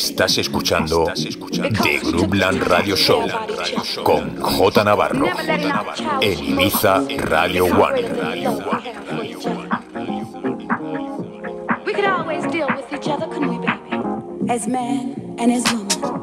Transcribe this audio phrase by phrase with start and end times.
[0.00, 1.12] Estás escuchando
[1.82, 3.28] The Groupland Radio Show
[4.02, 5.26] con J Navarro
[6.22, 8.00] en Ibiza Radio One.
[11.84, 14.50] We could always deal with each other, couldn't we, baby?
[14.50, 16.19] As man and as woman.